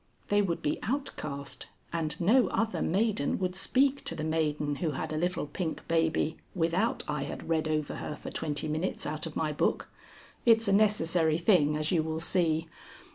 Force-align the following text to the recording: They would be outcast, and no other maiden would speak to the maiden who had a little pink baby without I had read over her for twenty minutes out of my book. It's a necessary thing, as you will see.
They 0.29 0.41
would 0.41 0.63
be 0.63 0.79
outcast, 0.81 1.67
and 1.93 2.19
no 2.19 2.47
other 2.47 2.81
maiden 2.81 3.37
would 3.37 3.53
speak 3.55 4.03
to 4.05 4.15
the 4.15 4.23
maiden 4.23 4.77
who 4.77 4.93
had 4.93 5.13
a 5.13 5.15
little 5.15 5.45
pink 5.45 5.87
baby 5.87 6.37
without 6.55 7.03
I 7.07 7.25
had 7.25 7.47
read 7.49 7.67
over 7.67 7.97
her 7.97 8.15
for 8.15 8.31
twenty 8.31 8.67
minutes 8.67 9.05
out 9.05 9.27
of 9.27 9.35
my 9.35 9.51
book. 9.53 9.89
It's 10.43 10.67
a 10.67 10.73
necessary 10.73 11.37
thing, 11.37 11.77
as 11.77 11.91
you 11.91 12.01
will 12.01 12.19
see. 12.19 12.67